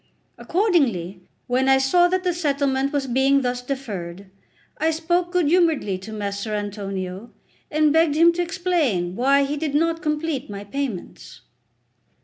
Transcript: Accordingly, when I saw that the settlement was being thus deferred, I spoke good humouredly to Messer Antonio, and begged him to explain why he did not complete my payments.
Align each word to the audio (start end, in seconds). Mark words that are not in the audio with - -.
Accordingly, 0.39 1.21
when 1.45 1.69
I 1.69 1.77
saw 1.77 2.07
that 2.07 2.23
the 2.23 2.33
settlement 2.33 2.91
was 2.91 3.05
being 3.05 3.41
thus 3.43 3.61
deferred, 3.61 4.31
I 4.79 4.89
spoke 4.89 5.31
good 5.31 5.45
humouredly 5.45 5.99
to 5.99 6.11
Messer 6.11 6.55
Antonio, 6.55 7.29
and 7.69 7.93
begged 7.93 8.15
him 8.15 8.33
to 8.33 8.41
explain 8.41 9.15
why 9.15 9.43
he 9.43 9.57
did 9.57 9.75
not 9.75 10.01
complete 10.01 10.49
my 10.49 10.63
payments. 10.63 11.41